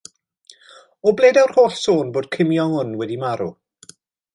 O 1.11 1.13
ble 1.19 1.31
daw'r 1.39 1.55
holl 1.59 1.77
sôn 1.83 2.11
bod 2.19 2.31
Kim 2.37 2.59
Jong-un 2.59 3.01
wedi 3.03 3.23
marw? 3.27 3.57